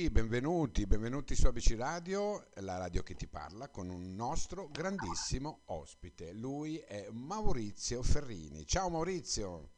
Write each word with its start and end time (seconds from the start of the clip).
qui, 0.00 0.08
benvenuti, 0.08 0.86
benvenuti 0.86 1.34
su 1.34 1.46
ABC 1.46 1.74
Radio, 1.76 2.48
la 2.60 2.78
radio 2.78 3.02
che 3.02 3.14
ti 3.14 3.26
parla, 3.26 3.68
con 3.68 3.90
un 3.90 4.14
nostro 4.14 4.68
grandissimo 4.68 5.64
ospite. 5.66 6.32
Lui 6.32 6.78
è 6.78 7.08
Maurizio 7.10 8.02
Ferrini. 8.02 8.66
Ciao 8.66 8.88
Maurizio. 8.88 9.72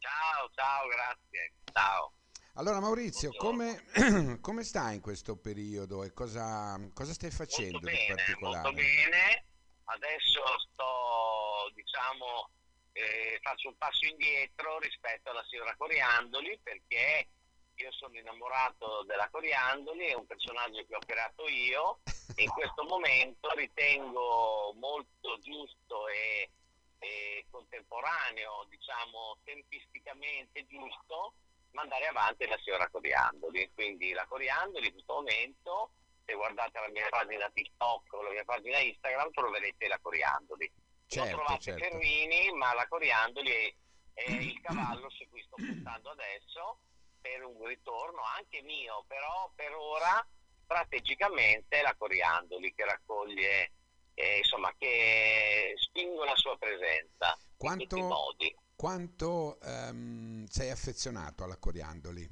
Ciao, 0.00 0.50
ciao, 0.54 0.86
grazie. 0.88 1.54
Ciao. 1.72 2.12
Allora 2.56 2.78
Maurizio, 2.78 3.30
come, 3.38 3.86
come, 4.42 4.64
stai 4.64 4.96
in 4.96 5.00
questo 5.00 5.36
periodo 5.36 6.04
e 6.04 6.12
cosa, 6.12 6.78
cosa 6.92 7.14
stai 7.14 7.30
facendo 7.30 7.80
molto 7.80 7.86
bene, 7.86 8.04
di 8.04 8.12
particolare? 8.12 8.62
Molto 8.64 8.82
bene, 8.82 9.44
adesso 9.84 10.42
sto, 10.58 11.72
diciamo, 11.72 12.50
eh, 12.92 13.38
faccio 13.40 13.68
un 13.68 13.78
passo 13.78 14.04
indietro 14.04 14.78
rispetto 14.80 15.30
alla 15.30 15.44
signora 15.48 15.74
Coriandoli 15.74 16.60
perché 16.62 17.28
io 17.76 17.92
sono 17.92 18.16
innamorato 18.16 19.02
della 19.04 19.28
Coriandoli, 19.30 20.06
è 20.06 20.14
un 20.14 20.26
personaggio 20.26 20.84
che 20.86 20.94
ho 20.94 21.00
creato 21.04 21.48
io 21.48 22.00
in 22.36 22.48
questo 22.50 22.84
momento 22.84 23.52
ritengo 23.54 24.72
molto 24.74 25.38
giusto 25.40 26.08
e, 26.08 26.50
e 26.98 27.46
contemporaneo, 27.50 28.66
diciamo 28.68 29.38
tempisticamente 29.44 30.66
giusto, 30.66 31.34
mandare 31.72 32.06
avanti 32.06 32.46
la 32.46 32.58
signora 32.62 32.88
Coriandoli. 32.88 33.70
Quindi 33.74 34.12
la 34.12 34.26
Coriandoli 34.26 34.86
in 34.86 34.92
questo 34.92 35.14
momento, 35.14 35.90
se 36.24 36.34
guardate 36.34 36.80
la 36.80 36.88
mia 36.90 37.08
pagina 37.08 37.50
TikTok 37.50 38.12
o 38.12 38.22
la 38.22 38.30
mia 38.30 38.44
pagina 38.44 38.78
Instagram, 38.78 39.30
troverete 39.32 39.88
la 39.88 39.98
Coriandoli. 40.00 40.72
Certo, 41.06 41.28
non 41.28 41.44
trovate 41.44 41.62
certo. 41.62 41.84
Ferrini, 41.84 42.52
ma 42.52 42.72
la 42.72 42.86
Coriandoli 42.86 43.50
è, 43.50 43.74
è 44.14 44.30
il 44.30 44.60
cavallo 44.62 45.10
su 45.10 45.28
cui 45.28 45.42
sto 45.42 45.56
puntando 45.56 46.10
adesso 46.10 46.78
per 47.24 47.42
un 47.42 47.66
ritorno 47.66 48.20
anche 48.36 48.60
mio, 48.60 49.02
però 49.06 49.50
per 49.54 49.72
ora 49.72 50.26
strategicamente 50.62 51.80
la 51.80 51.94
Coriandoli 51.96 52.74
che 52.74 52.84
raccoglie, 52.84 53.72
eh, 54.12 54.36
insomma, 54.38 54.70
che 54.76 55.72
spingo 55.76 56.22
la 56.24 56.36
sua 56.36 56.54
presenza 56.58 57.34
Quanto- 57.56 57.82
in 57.82 57.88
tutti 57.88 58.02
i 58.02 58.06
modi. 58.06 58.56
Quanto 58.76 59.58
ehm, 59.62 60.44
sei 60.48 60.68
affezionato 60.68 61.44
alla 61.44 61.56
Coriandoli? 61.56 62.28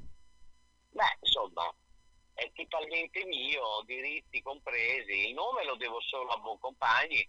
Beh, 0.91 1.17
insomma, 1.21 1.75
è 2.35 2.53
totalmente 2.53 3.25
mio, 3.25 3.83
diritti 3.87 4.43
compresi. 4.43 5.29
Il 5.29 5.33
nome 5.33 5.65
lo 5.65 5.77
devo 5.77 6.01
solo 6.03 6.33
a 6.33 6.39
Buoncompagni, 6.39 7.27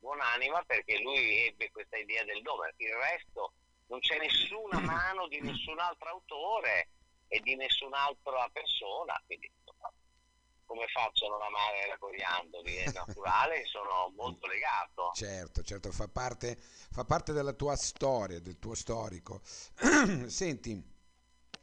buonanima, 0.00 0.64
perché 0.64 0.98
lui 0.98 1.46
ebbe 1.46 1.70
questa 1.70 1.96
idea 1.96 2.24
del 2.24 2.42
nome. 2.42 2.74
Il 2.78 2.92
resto 2.92 3.52
non 3.86 4.00
c'è 4.00 4.18
nessuna 4.18 4.80
mano 4.80 5.28
di 5.28 5.40
nessun 5.40 5.78
altro 5.78 6.08
autore 6.08 6.88
e 7.34 7.40
di 7.40 7.56
nessun'altra 7.56 8.48
persona. 8.52 9.20
Quindi, 9.26 9.50
come 10.66 10.86
faccio 10.86 11.26
a 11.26 11.30
non 11.30 11.42
amare 11.42 11.88
la 11.88 11.98
Coriandoli? 11.98 12.76
È 12.76 12.92
naturale, 12.94 13.64
sono 13.66 14.12
molto 14.14 14.46
legato. 14.46 15.10
Certo, 15.14 15.62
certo, 15.62 15.90
fa 15.90 16.06
parte, 16.06 16.56
fa 16.56 17.04
parte 17.04 17.32
della 17.32 17.52
tua 17.52 17.74
storia, 17.74 18.38
del 18.38 18.60
tuo 18.60 18.74
storico. 18.74 19.40
Senti, 20.26 20.80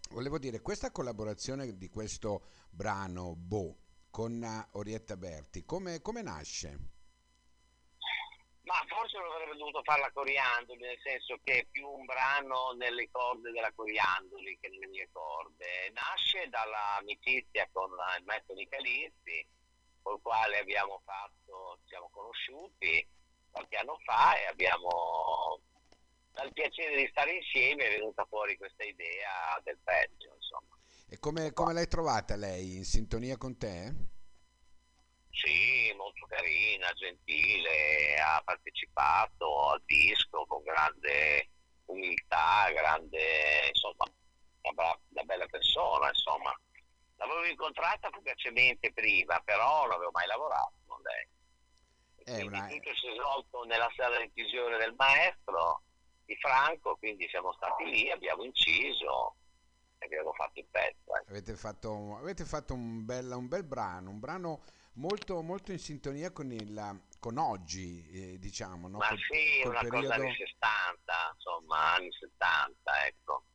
volevo 0.10 0.38
dire, 0.38 0.62
questa 0.62 0.92
collaborazione 0.92 1.78
di 1.78 1.90
questo 1.90 2.44
brano 2.70 3.34
Bo 3.38 3.78
con 4.10 4.44
eh, 4.44 4.68
Orietta 4.74 5.16
Berti, 5.16 5.64
come, 5.64 6.02
come 6.02 6.22
nasce? 6.22 7.00
Forse 9.12 9.28
lo 9.28 9.34
avrebbe 9.34 9.58
dovuto 9.58 9.84
fare 9.84 10.00
la 10.00 10.12
Coriandoli, 10.12 10.80
nel 10.80 11.00
senso 11.04 11.38
che 11.44 11.60
è 11.60 11.66
più 11.70 11.86
un 11.86 12.06
brano 12.06 12.72
nelle 12.78 13.10
corde 13.12 13.52
della 13.52 13.72
Coriandoli 13.74 14.58
che 14.62 14.70
nelle 14.70 14.88
mie 14.88 15.10
corde. 15.12 15.92
Nasce 15.92 16.48
dall'amicizia 16.48 17.68
con 17.74 17.92
il 17.92 18.24
maestro 18.24 18.56
Nicalizzi, 18.56 19.46
col 20.02 20.22
quale 20.22 20.60
abbiamo 20.60 21.02
fatto, 21.04 21.80
ci 21.82 21.90
siamo 21.90 22.10
conosciuti 22.10 23.06
qualche 23.52 23.76
anno 23.76 24.00
fa 24.06 24.40
e 24.40 24.46
abbiamo 24.46 25.60
dal 26.32 26.54
piacere 26.54 26.96
di 26.96 27.08
stare 27.12 27.34
insieme 27.36 27.88
è 27.88 27.98
venuta 27.98 28.24
fuori 28.30 28.56
questa 28.56 28.86
idea 28.86 29.60
del 29.64 29.78
pezzo, 29.84 30.34
insomma. 30.34 30.78
E 31.10 31.20
come, 31.20 31.52
come 31.52 31.74
l'hai 31.74 31.90
trovata 31.90 32.38
lei? 32.38 32.78
In 32.78 32.86
sintonia 32.86 33.36
con 33.36 33.58
te? 33.58 33.94
Sì, 35.32 35.71
carina, 36.32 36.92
gentile, 36.94 38.16
ha 38.20 38.42
partecipato 38.44 39.70
al 39.72 39.82
disco 39.86 40.46
con 40.46 40.64
grande 40.64 41.50
umiltà, 41.86 42.72
grande, 42.72 43.68
insomma, 43.68 44.06
una, 44.62 44.74
bra- 44.74 45.00
una 45.10 45.24
bella 45.24 45.46
persona, 45.48 46.08
insomma. 46.08 46.58
L'avevo 47.18 47.46
incontrata 47.46 48.10
fugacemente 48.12 48.92
prima, 48.94 49.40
però 49.42 49.84
non 49.84 49.96
avevo 49.96 50.12
mai 50.12 50.26
lavorato 50.28 50.74
con 50.88 51.02
lei. 51.02 51.28
È 52.24 52.32
Quindi 52.40 52.58
una- 52.58 52.68
tutto 52.68 52.96
si 52.96 53.08
è 53.08 53.14
svolto 53.14 53.64
nella 53.66 53.92
sala 53.96 54.18
di 54.18 54.24
incisione 54.24 54.78
del 54.78 54.94
maestro 54.98 55.84
di 56.26 56.36
Franco, 56.38 56.96
quindi 56.96 57.28
siamo 57.30 57.52
stati 57.54 57.84
lì, 57.86 58.10
abbiamo 58.10 58.44
inciso 58.44 59.36
e 59.98 60.06
abbiamo 60.06 60.32
fatto 60.34 60.60
il 60.60 60.66
pezzo. 60.72 61.16
ecco. 61.16 61.30
Avete 61.30 61.56
fatto, 61.56 62.18
avete 62.18 62.46
fatto 62.46 62.74
un, 62.74 63.06
bel, 63.06 63.30
un 63.32 63.48
bel 63.48 63.64
brano, 63.66 64.10
un 64.10 64.20
brano 64.20 64.64
molto, 64.94 65.42
molto 65.42 65.72
in 65.72 65.80
sintonia 65.80 66.32
con, 66.32 66.52
il, 66.52 67.02
con 67.20 67.38
oggi, 67.38 68.08
eh, 68.34 68.40
diciamo, 68.40 68.88
no? 68.88 69.00
Ma 69.00 69.08
Col- 69.08 69.18
sì, 69.28 69.62
col 69.64 69.72
una 69.72 69.86
cosa 69.88 70.14
anni 70.14 70.36
60, 70.36 71.32
insomma, 71.34 71.94
anni 71.96 72.10
70, 72.14 73.06
ecco. 73.06 73.46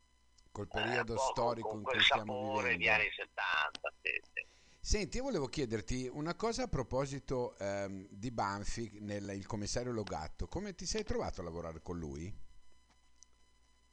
col 0.50 0.66
Eh, 0.68 0.72
periodo 0.72 1.12
un 1.12 1.14
po' 1.14 1.22
con- 1.22 1.30
storico 1.32 1.68
con 1.70 1.80
in 1.80 1.86
cui 1.86 2.04
stiamo 2.04 2.34
sapore 2.34 2.76
di 2.76 2.88
vivendo. 2.88 2.90
anni 2.90 3.10
70, 3.12 3.92
sì, 4.02 4.10
sì. 4.32 4.46
Senti, 4.80 5.18
io 5.18 5.24
volevo 5.24 5.48
chiederti 5.48 6.08
una 6.10 6.34
cosa 6.34 6.62
a 6.62 6.68
proposito 6.68 7.58
ehm, 7.58 8.06
di 8.08 8.30
Banfi, 8.30 8.98
nel, 9.00 9.28
il 9.34 9.44
commissario 9.46 9.92
Logatto. 9.92 10.46
Come 10.46 10.74
ti 10.74 10.86
sei 10.86 11.04
trovato 11.04 11.40
a 11.40 11.44
lavorare 11.44 11.82
con 11.82 11.98
lui? 11.98 12.34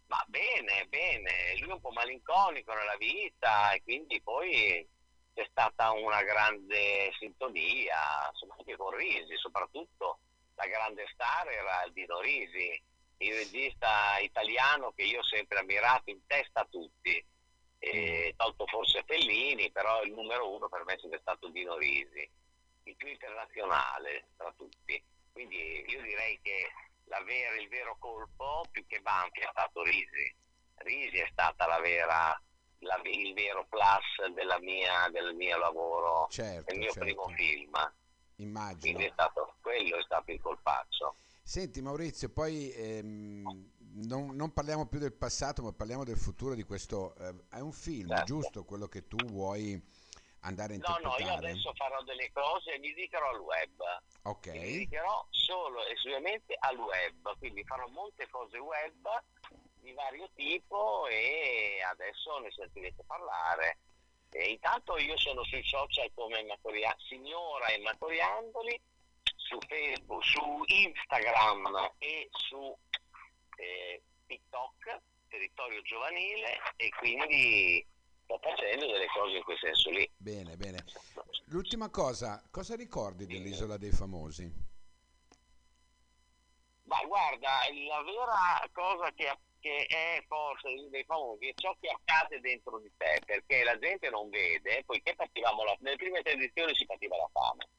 Ma 0.08 0.24
bene, 0.28 0.86
bene, 0.88 1.58
lui 1.60 1.70
è 1.70 1.74
un 1.74 1.82
po' 1.82 1.92
malinconico 1.92 2.74
nella 2.74 2.96
vita 2.98 3.74
e 3.74 3.82
quindi 3.84 4.22
poi 4.22 4.88
c'è 5.34 5.46
stata 5.50 5.92
una 5.92 6.22
grande 6.24 7.12
sintonia, 7.18 8.30
insomma 8.30 8.56
anche 8.58 8.76
con 8.76 8.96
Risi, 8.96 9.36
soprattutto 9.38 10.20
la 10.56 10.68
grande 10.68 11.06
star 11.14 11.48
era 11.50 11.84
il 11.84 11.94
Dino 11.94 12.20
Risi, 12.20 12.82
il 13.18 13.34
regista 13.34 14.18
italiano 14.20 14.92
che 14.92 15.04
io 15.04 15.20
ho 15.20 15.24
sempre 15.24 15.60
ammirato 15.60 16.10
in 16.10 16.26
testa 16.28 16.62
a 16.62 16.68
tutti, 16.70 17.24
e, 17.80 18.34
tolto 18.38 18.66
forse 18.68 19.04
Fellini, 19.06 19.72
però 19.72 20.04
il 20.04 20.14
numero 20.14 20.54
uno 20.54 20.70
per 20.70 20.84
me 20.86 20.94
è 20.94 21.00
sempre 21.00 21.20
stato 21.20 21.50
Dino 21.50 21.78
Risi, 21.78 22.30
il 22.84 22.96
più 22.96 23.08
internazionale 23.08 24.30
tra 24.38 24.54
tutti. 24.56 25.04
Quindi 25.32 25.84
io 25.88 26.02
direi 26.02 26.40
che 26.42 26.70
vera- 27.24 27.56
il 27.56 27.68
vero 27.68 27.98
colpo, 28.00 28.64
più 28.72 28.86
che 28.88 29.02
Banfi, 29.02 29.42
è 29.42 29.48
stato 29.50 29.84
Risi. 29.84 30.36
Risi 30.78 31.18
è 31.18 31.28
stata 31.32 31.66
la 31.66 31.80
vera, 31.80 32.42
la- 32.84 33.02
il 33.04 33.34
vero 33.34 33.66
plus 33.70 34.32
della 34.34 34.60
mia- 34.60 35.10
del 35.12 35.34
mio 35.36 35.58
lavoro, 35.58 36.28
Certo, 36.30 36.66
del 36.72 36.78
mio 36.80 36.92
certo. 36.92 37.00
primo 37.06 37.28
film. 37.36 37.94
Immagino. 38.38 38.80
Quindi 38.80 39.06
è 39.06 39.10
stato, 39.12 39.56
quello 39.62 39.98
è 39.98 40.04
stato 40.04 40.32
il 40.32 40.42
colpaccio. 40.42 41.16
Senti 41.44 41.82
Maurizio, 41.82 42.30
poi 42.30 42.72
ehm, 42.72 43.72
non, 44.08 44.36
non 44.36 44.54
parliamo 44.54 44.88
più 44.88 44.98
del 45.00 45.14
passato, 45.14 45.62
ma 45.62 45.72
parliamo 45.74 46.04
del 46.04 46.18
futuro 46.18 46.56
di 46.56 46.64
questo... 46.64 47.16
eh, 47.16 47.34
è 47.52 47.60
un 47.60 47.72
film, 47.74 48.08
Certo. 48.10 48.24
giusto? 48.26 48.64
Quello 48.64 48.88
che 48.88 49.08
tu 49.08 49.18
vuoi 49.18 49.80
andare 50.42 50.76
a 50.76 50.78
No, 50.78 50.88
no, 50.88 50.96
interpretare? 50.98 51.24
io 51.24 51.38
adesso 51.50 51.74
farò 51.76 52.02
delle 52.04 52.32
cose 52.32 52.74
e 52.74 52.80
mi 52.80 52.90
dedicherò 52.94 53.30
al 53.30 53.40
web. 53.40 53.84
Ok, 54.24 54.48
Mi 54.48 54.60
dedicherò 54.60 55.28
solo 55.30 55.86
e 55.86 55.92
esclusivamente 55.94 56.56
al 56.60 56.78
web, 56.78 57.38
quindi 57.38 57.64
farò 57.66 57.88
molte 57.90 58.28
cose 58.30 58.58
web 58.58 59.08
di 59.84 59.92
vario 59.92 60.30
tipo 60.34 61.08
e 61.08 61.82
adesso 61.92 62.40
ne 62.40 62.52
sentirete 62.52 63.04
parlare. 63.06 63.78
E 64.32 64.52
intanto 64.52 64.98
io 64.98 65.18
sono 65.18 65.44
sui 65.44 65.64
social 65.64 66.10
come 66.16 66.40
Emma 66.40 66.58
Coria- 66.62 66.96
signora 67.08 67.68
Emma 67.68 67.96
Coriandoli, 67.98 68.82
su 69.36 69.60
Facebook, 69.68 70.24
su 70.24 70.64
Instagram 70.66 71.92
e 72.00 72.30
su 72.32 72.76
eh, 73.58 74.02
TikTok, 74.26 75.02
territorio 75.28 75.82
giovanile, 75.84 76.60
e 76.78 76.90
quindi 76.98 77.86
sto 78.24 78.40
facendo 78.42 78.88
delle 78.88 79.08
cose 79.08 79.38
in 79.38 79.44
quel 79.44 79.58
senso 79.60 79.90
lì. 79.92 80.10
bene, 80.18 80.56
bene. 80.56 80.84
L'ultima 81.48 81.90
cosa, 81.90 82.42
cosa 82.50 82.76
ricordi 82.76 83.28
dell'Isola 83.28 83.78
dei 83.78 83.92
Famosi? 83.92 84.72
Ma 86.86 87.04
guarda, 87.06 87.50
la 87.88 88.02
vera 88.02 88.70
cosa 88.72 89.12
che, 89.12 89.38
che 89.64 89.86
è 89.88 90.22
forse 90.28 90.68
dei 90.90 91.06
famosi 91.06 91.48
è 91.48 91.54
ciò 91.56 91.74
che 91.80 91.88
accade 91.88 92.42
dentro 92.42 92.80
di 92.80 92.92
te, 92.98 93.22
perché 93.26 93.64
la 93.64 93.80
gente 93.80 94.10
non 94.10 94.30
vede, 94.30 94.84
poiché 94.86 95.16
pativamo 95.16 95.64
la, 95.64 95.74
nelle 95.80 95.96
prime 95.96 96.22
tre 96.22 96.34
edizioni 96.34 96.76
si 96.76 96.86
pativa 96.86 97.16
la 97.16 97.30
fame. 97.32 97.70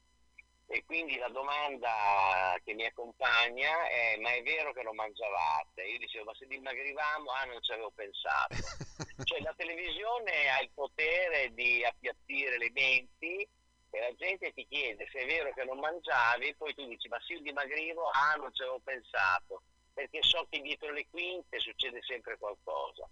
E 0.67 0.83
quindi 0.87 1.19
la 1.19 1.29
domanda 1.29 2.59
che 2.65 2.73
mi 2.73 2.87
accompagna 2.87 3.87
è: 3.87 4.17
ma 4.19 4.33
è 4.33 4.43
vero 4.43 4.73
che 4.73 4.83
non 4.83 4.95
mangiavate? 4.95 5.83
Io 5.83 5.99
dicevo: 5.99 6.25
ma 6.25 6.35
se 6.35 6.47
dimagrivamo, 6.47 7.31
ah, 7.31 7.45
non 7.45 7.63
ci 7.63 7.73
avevo 7.73 7.91
pensato. 7.91 8.57
cioè, 9.25 9.41
la 9.43 9.53
televisione 9.55 10.49
ha 10.49 10.63
il 10.63 10.71
potere 10.73 11.53
di 11.53 11.85
appiattire 11.85 12.57
le 12.57 12.71
menti 12.73 13.47
e 13.91 14.01
la 14.01 14.15
gente 14.15 14.55
ti 14.55 14.67
chiede 14.67 15.07
se 15.13 15.19
è 15.19 15.27
vero 15.27 15.53
che 15.53 15.65
non 15.65 15.79
mangiavi, 15.79 16.55
poi 16.57 16.75
tu 16.75 16.87
dici: 16.87 17.09
ma 17.09 17.21
se 17.21 17.35
io 17.35 17.41
dimagrivo, 17.41 18.09
ah, 18.09 18.37
non 18.37 18.51
ci 18.55 18.63
avevo 18.63 18.81
pensato. 18.83 19.61
Perché 19.95 20.23
so 20.23 20.47
che 20.51 20.61
dietro 20.61 20.91
le 20.91 21.07
quinte 21.09 21.59
succede 21.61 22.03
sempre 22.03 22.37
qualcosa. 22.37 23.09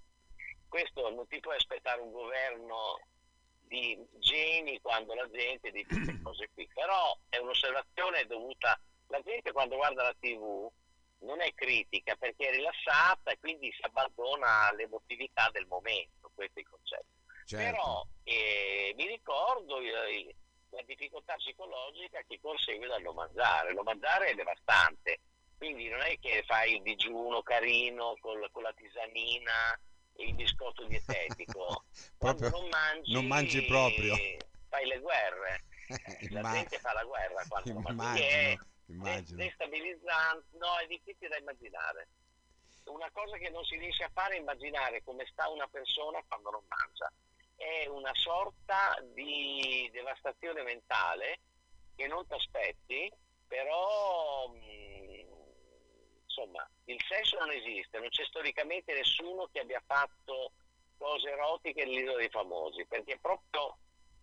Questo 0.68 1.08
non 1.10 1.26
ti 1.28 1.38
puoi 1.40 1.56
aspettare 1.56 2.00
un 2.00 2.10
governo 2.10 3.00
di 3.60 3.98
geni 4.18 4.80
quando 4.80 5.14
la 5.14 5.28
gente 5.30 5.70
dice 5.70 5.86
queste 5.86 6.20
cose 6.22 6.50
qui, 6.52 6.68
però 6.74 7.16
è 7.28 7.38
un'osservazione 7.38 8.26
dovuta, 8.26 8.78
la 9.06 9.20
gente 9.22 9.52
quando 9.52 9.76
guarda 9.76 10.02
la 10.02 10.14
tv 10.18 10.70
non 11.20 11.40
è 11.40 11.54
critica 11.54 12.16
perché 12.16 12.48
è 12.48 12.52
rilassata 12.52 13.30
e 13.30 13.38
quindi 13.38 13.72
si 13.72 13.80
abbandona 13.82 14.68
all'emotività 14.68 15.48
del 15.52 15.66
momento, 15.66 16.30
questo 16.34 16.58
è 16.58 16.62
il 16.62 16.68
concetto. 16.68 17.20
Certo. 17.44 17.70
Però 17.70 18.06
eh, 18.24 18.92
mi 18.96 19.06
ricordo 19.06 19.78
eh, 19.78 20.34
la 20.70 20.82
difficoltà 20.84 21.34
psicologica 21.36 22.22
che 22.26 22.40
consegue 22.40 22.86
dal 22.86 23.02
non 23.02 23.14
mangiare, 23.14 23.72
non 23.72 23.84
mangiare 23.84 24.28
è 24.28 24.34
devastante, 24.34 25.20
quindi 25.62 25.88
non 25.88 26.00
è 26.00 26.18
che 26.18 26.42
fai 26.44 26.74
il 26.74 26.82
digiuno 26.82 27.40
carino 27.42 28.16
con, 28.18 28.44
con 28.50 28.64
la 28.64 28.72
tisanina 28.72 29.78
il 30.16 30.34
biscotto 30.34 30.84
dietetico. 30.86 31.84
Quando 32.18 32.50
non 32.50 32.68
mangi, 32.68 33.12
non 33.12 33.26
mangi 33.26 33.64
proprio. 33.64 34.16
Fai 34.68 34.86
le 34.86 34.98
guerre. 34.98 35.64
la 36.30 36.42
gente 36.50 36.78
fa 36.80 36.92
la 36.94 37.04
guerra 37.04 37.44
quando 37.46 37.72
non 37.78 37.94
mangi. 37.94 38.22
È 38.22 38.58
immagino. 38.86 39.36
destabilizzante, 39.36 40.46
no, 40.58 40.78
è 40.78 40.86
difficile 40.88 41.28
da 41.28 41.36
immaginare. 41.38 42.08
Una 42.86 43.08
cosa 43.12 43.36
che 43.36 43.48
non 43.50 43.62
si 43.62 43.76
riesce 43.76 44.02
a 44.02 44.10
fare 44.12 44.34
è 44.34 44.40
immaginare 44.40 45.04
come 45.04 45.24
sta 45.30 45.48
una 45.48 45.68
persona 45.68 46.20
quando 46.26 46.50
non 46.50 46.64
mangia. 46.66 47.08
È 47.54 47.86
una 47.86 48.12
sorta 48.14 48.98
di 49.14 49.88
devastazione 49.92 50.64
mentale 50.64 51.38
che 51.94 52.08
non 52.08 52.26
ti 52.26 52.34
aspetti, 52.34 53.12
però 53.46 54.48
mh, 54.48 55.01
insomma, 56.32 56.66
il 56.86 56.98
sesso 57.06 57.38
non 57.38 57.50
esiste, 57.52 57.98
non 57.98 58.08
c'è 58.08 58.24
storicamente 58.24 58.94
nessuno 58.94 59.48
che 59.52 59.60
abbia 59.60 59.82
fatto 59.86 60.52
cose 60.96 61.30
erotiche 61.30 61.84
nell'isola 61.84 62.16
dei 62.16 62.30
famosi, 62.30 62.86
perché 62.86 63.18
proprio 63.20 63.76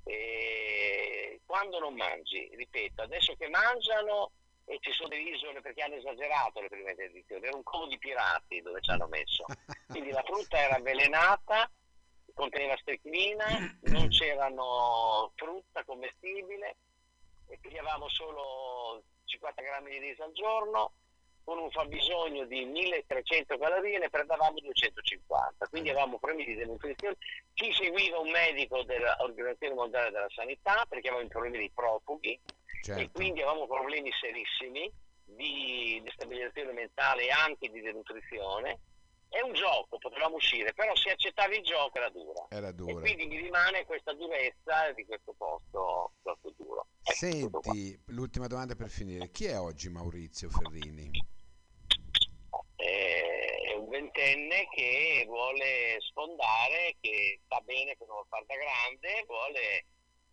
eh, 0.06 1.40
quando 1.46 1.80
non 1.80 1.94
mangi, 1.94 2.50
ripeto, 2.56 3.04
adesso 3.04 3.36
che 3.36 3.48
mangiano 3.48 4.32
e 4.66 4.78
ci 4.82 4.92
sono 4.92 5.10
delle 5.10 5.30
isole 5.30 5.62
perché 5.62 5.82
hanno 5.82 5.96
esagerato 5.96 6.62
le 6.62 6.70
prime 6.70 6.96
edizioni, 6.96 7.46
era 7.46 7.56
un 7.56 7.64
covo 7.64 7.88
di 7.88 7.98
pirati 7.98 8.62
dove 8.62 8.82
ci 8.82 8.92
hanno 8.92 9.08
messo, 9.08 9.46
quindi 9.88 10.12
la 10.12 10.24
frutta 10.24 10.58
era 10.58 10.76
avvelenata, 10.76 11.70
conteneva 12.34 12.78
stricnina, 12.78 13.78
non 13.82 14.08
c'erano 14.10 15.32
frutta 15.36 15.84
commestibile 15.84 16.78
e 17.48 17.58
pigliavamo 17.60 18.08
solo 18.08 19.04
50 19.26 19.62
grammi 19.62 19.90
di 19.92 19.98
riso 20.00 20.24
al 20.24 20.32
giorno 20.32 20.94
con 21.44 21.58
un 21.58 21.70
fabbisogno 21.72 22.46
di 22.46 22.66
1300 22.66 23.58
calorie 23.58 23.98
ne 23.98 24.10
prendevamo 24.10 24.60
250, 24.60 25.68
quindi 25.68 25.90
avevamo 25.90 26.20
problemi 26.20 26.46
di 26.46 26.56
denutrizione. 26.56 27.18
Ci 27.54 27.72
seguiva 27.74 28.20
un 28.20 28.30
medico 28.30 28.84
dell'Organizzazione 28.84 29.74
Mondiale 29.74 30.12
della 30.12 30.30
Sanità 30.30 30.86
perché 30.88 31.08
avevamo 31.08 31.30
problemi 31.30 31.60
di 31.60 31.72
profughi 31.74 32.40
certo. 32.82 33.02
e 33.02 33.10
quindi 33.12 33.42
avevamo 33.42 33.68
problemi 33.68 34.12
serissimi 34.20 34.92
di 35.26 36.02
destabilizzazione 36.04 36.74
mentale 36.74 37.26
e 37.26 37.32
anche 37.32 37.70
di 37.70 37.82
denutrizione. 37.82 38.80
È 39.30 39.42
un 39.42 39.54
gioco, 39.54 40.00
potevamo 40.00 40.36
uscire, 40.36 40.74
però 40.74 40.96
se 40.96 41.12
accettavi 41.12 41.58
il 41.58 41.64
gioco 41.64 41.98
era 41.98 42.10
dura. 42.10 42.48
Era 42.50 42.72
dura. 42.72 42.92
E 42.92 42.96
quindi 42.96 43.28
mi 43.28 43.38
rimane 43.38 43.86
questa 43.86 44.12
durezza 44.14 44.92
di 44.96 45.06
questo 45.06 45.36
posto. 45.38 46.14
Ecco, 46.24 46.52
Senti, 47.01 48.00
l'ultima 48.07 48.48
domanda 48.48 48.75
per 48.75 48.90
finire. 48.90 49.30
Chi 49.31 49.46
è 49.46 49.60
oggi 49.60 49.90
Maurizio 49.90 50.50
Ferrini? 50.50 51.12
è 53.69 53.74
un 53.75 53.90
ventenne 53.90 54.68
che 54.72 55.24
vuole 55.28 55.98
sfondare, 56.00 56.96
che 57.00 57.40
sta 57.46 57.60
bene 57.62 57.96
che 57.98 58.06
non 58.07 58.18
lo 58.18 58.25
fa 58.30 58.42
da 58.48 58.56
grande, 58.56 59.24
vuole, 59.28 59.86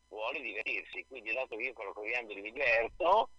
vuole 0.08 0.40
divertirsi. 0.40 1.04
Quindi 1.08 1.32
dato 1.32 1.56
che 1.56 1.64
io 1.64 1.72
con 1.72 1.86
la 1.86 2.22
mi 2.22 2.40
diverto, 2.40 3.30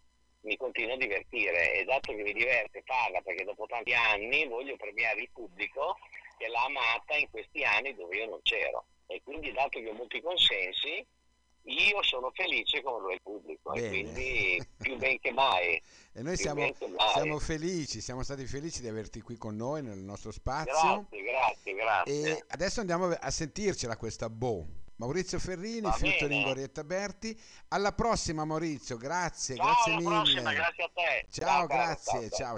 mi 0.42 0.56
continuo 0.56 0.94
a 0.94 0.98
divertire 0.98 1.74
e 1.74 1.84
dato 1.84 2.14
che 2.14 2.22
mi 2.22 2.34
diverte 2.34 2.84
farla 2.86 3.22
perché 3.22 3.44
dopo 3.44 3.66
tanti 3.66 3.94
anni 3.94 4.48
voglio 4.48 4.76
premiare 4.76 5.22
il 5.22 5.30
pubblico 5.32 5.98
che 6.38 6.48
l'ha 6.48 6.64
amata 6.64 7.16
in 7.16 7.30
questi 7.32 7.64
anni 7.64 7.96
dove 7.96 8.18
io 8.18 8.30
non 8.30 8.42
c'ero. 8.44 8.86
E 9.08 9.22
quindi 9.24 9.52
dato 9.52 9.80
che 9.80 9.90
ho 9.90 9.94
molti 9.94 10.22
consensi, 10.22 11.06
io 11.68 12.02
sono 12.04 12.32
felice 12.34 12.82
come 12.82 13.02
lo 13.02 13.10
è 13.10 13.14
il 13.16 13.22
pubblico 13.22 13.72
Bene. 13.72 13.86
e 13.86 13.90
quindi 13.90 14.68
più 14.78 14.98
ben 14.98 15.20
che 15.20 15.32
mai. 15.32 15.82
E 16.14 16.22
noi 16.22 16.38
siamo, 16.38 16.74
siamo, 17.14 17.40
felici, 17.40 18.02
siamo 18.02 18.24
stati 18.24 18.46
felici 18.46 18.82
di 18.82 18.88
averti 18.88 19.22
qui 19.22 19.38
con 19.38 19.56
noi 19.56 19.84
nel 19.84 19.98
nostro 19.98 20.32
spazio. 20.32 20.74
Grazie, 20.74 21.24
grazie, 21.24 21.74
grazie. 21.74 22.36
E 22.36 22.44
adesso 22.48 22.80
andiamo 22.80 23.08
a 23.08 23.32
sentircela 23.32 23.98
questa 23.98 24.30
Bo. 24.30 24.66
Maurizio 24.98 25.38
Ferrini, 25.38 25.92
featuring 25.92 26.48
Orietta 26.48 26.84
Berti. 26.84 27.40
Alla 27.68 27.92
prossima 27.92 28.46
Maurizio, 28.46 28.98
grazie, 28.98 29.56
ciao, 29.56 29.66
grazie 29.66 29.96
mille. 29.96 30.10
Prossima, 30.10 30.54
grazie 30.54 30.84
a 30.84 30.90
te. 30.94 31.26
Ciao, 31.30 31.46
ciao 31.46 31.68
grazie, 31.68 32.30
ciao, 32.32 32.58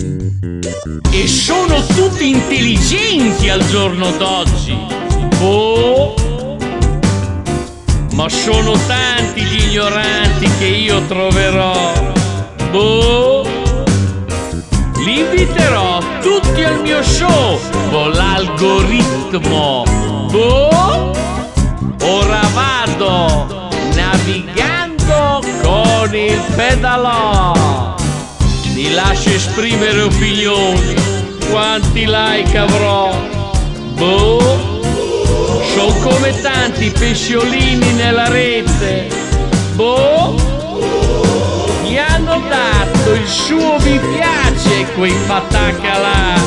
ciao. 0.00 0.12
E 1.10 1.26
sono 1.28 1.84
tutti 1.86 2.28
intelligenti 2.28 3.48
al 3.48 3.64
giorno 3.66 4.10
d'oggi. 4.12 4.76
Oh! 5.40 6.24
ma 8.14 8.28
sono 8.28 8.72
tanti 8.86 9.42
gli 9.42 9.70
ignoranti 9.70 10.48
che 10.58 10.66
io 10.66 11.04
troverò. 11.06 11.92
Boh, 12.70 13.42
li 15.04 15.18
inviterò 15.18 15.98
tutti 16.22 16.62
al 16.62 16.80
mio 16.80 17.02
show 17.02 17.58
con 17.90 18.10
l'algoritmo. 18.12 19.82
Boh, 20.30 21.12
ora 22.02 22.40
vado 22.54 23.68
navigando 23.94 25.42
con 25.62 26.14
il 26.14 26.40
pedalò. 26.54 27.94
Ti 28.74 28.92
lascio 28.92 29.30
esprimere 29.30 30.02
opinioni, 30.02 30.94
quanti 31.48 32.06
like 32.06 32.58
avrò? 32.58 33.14
Boh 33.94 34.82
sono 35.74 35.92
come 36.00 36.40
tanti 36.40 36.90
pesciolini 36.90 37.92
nella 37.92 38.28
rete. 38.28 39.08
Boh, 39.74 40.34
gli 41.84 41.96
hanno 41.96 42.42
dato 42.48 43.12
il 43.12 43.26
suo 43.26 43.76
mi 43.80 43.98
piace 43.98 44.86
quei 44.94 45.14
patacca 45.26 45.98
là. 45.98 46.40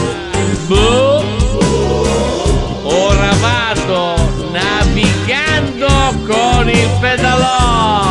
Boh, 0.68 1.24
ora 2.84 3.34
vado 3.40 4.16
navigando 4.52 5.88
con 6.26 6.70
il 6.70 6.90
pedalò. 7.00 8.07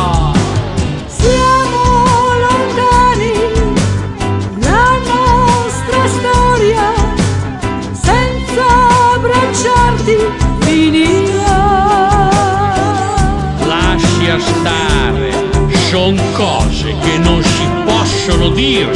Cose 16.37 16.95
che 17.01 17.17
non 17.17 17.41
si 17.43 17.67
possono 17.83 18.49
dire, 18.49 18.91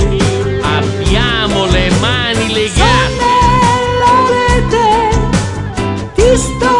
abbiamo 0.61 1.65
le 1.65 1.89
mani 1.99 2.53
legate. 2.53 3.29
Rete, 4.29 5.09
ti 6.13 6.37
sto 6.37 6.77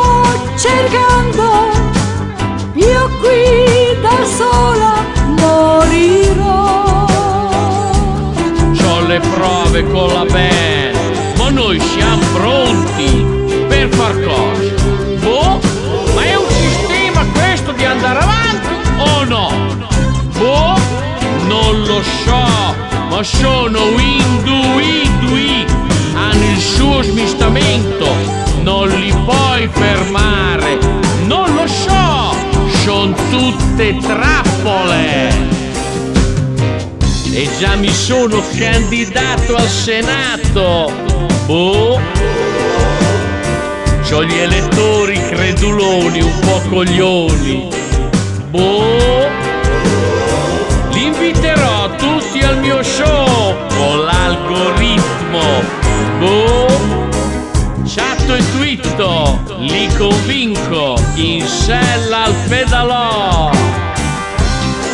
cercando, 0.56 1.72
io 2.76 3.10
qui 3.20 4.00
da 4.02 4.24
sola 4.38 5.04
morirò. 5.40 7.08
C'ho 8.78 9.08
le 9.08 9.20
prove 9.20 9.84
con 9.90 10.14
la 10.14 10.26
non 21.72 21.84
lo 21.86 22.02
so, 22.04 22.76
ma 23.10 23.24
sono 23.24 23.80
individui, 23.98 25.66
hanno 26.14 26.52
il 26.52 26.60
suo 26.60 27.02
smistamento, 27.02 28.08
non 28.64 28.90
li 28.90 29.14
puoi 29.26 29.70
fermare, 29.72 30.78
non 31.26 31.54
lo 31.56 31.68
so. 31.68 31.92
molte 33.82 33.98
trappole. 34.00 35.50
E 37.34 37.50
già 37.58 37.76
mi 37.76 37.90
sono 37.90 38.42
candidato 38.58 39.56
al 39.56 39.68
Senato. 39.68 40.92
Boh. 41.46 42.00
C'ho 44.08 44.24
gli 44.26 44.38
elettori 44.38 45.20
creduloni, 45.30 46.22
un 46.22 46.40
po' 46.40 46.62
coglioni. 46.70 47.70
Boh. 48.50 49.51
Inviterò 51.32 51.90
tutti 51.96 52.42
al 52.42 52.60
mio 52.60 52.84
show 52.84 53.56
con 53.70 54.04
l'algoritmo. 54.04 55.64
Boh. 56.20 57.08
Chatto 57.88 58.36
e 58.36 58.44
twitto, 58.52 59.40
li 59.60 59.88
convinco, 59.98 61.02
in 61.16 61.48
sella 61.48 62.24
al 62.26 62.36
pedalò. 62.50 63.50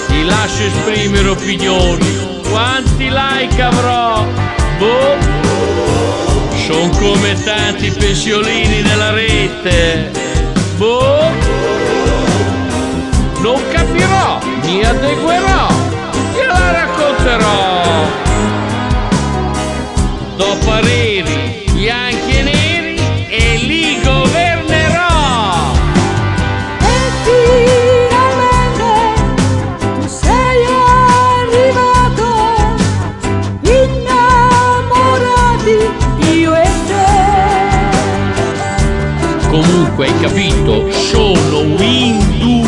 Ti 0.10 0.25
lascio 0.25 0.63
esprimere 0.65 1.27
opinioni, 1.29 2.41
quanti 2.51 3.10
like 3.10 3.60
avrò? 3.60 4.24
Boh, 4.77 5.17
son 6.67 6.91
come 6.98 7.34
tanti 7.44 7.89
pensiolini 7.89 8.82
nella 8.84 9.10
rete. 9.10 10.12
Boh, 10.75 11.32
non 13.41 13.60
capirò, 13.72 14.39
mi 14.63 14.84
adeguerò, 14.84 15.47
gliela 17.07 17.15
racconterò. 17.15 18.05
Do 20.35 20.57
pareri 20.65 21.63
bianchi 21.73 22.37
e 22.37 22.43
neri 22.43 22.99
e 23.29 23.57
li 23.57 23.99
governerò. 24.03 25.71
E 26.79 27.11
finalmente 27.23 28.91
tu 29.99 30.07
sei 30.07 30.65
arrivato, 31.45 32.27
innamorati 33.61 34.69
io 36.39 36.55
e 36.55 36.69
te. 36.87 37.05
Comunque 39.49 40.05
hai 40.07 40.19
capito, 40.19 40.91
sono 40.91 41.59
individui. 41.81 42.65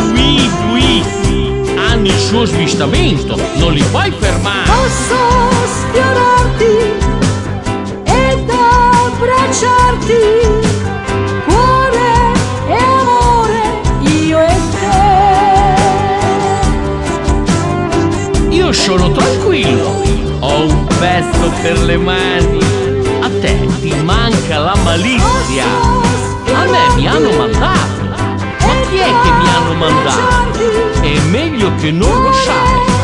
Hanno 1.75 2.08
il 2.08 2.19
suo 2.19 2.46
svistamento, 2.46 3.38
non 3.55 3.74
li 3.74 3.79
meglio 31.80 31.82
che 31.82 31.92
non 31.92 32.99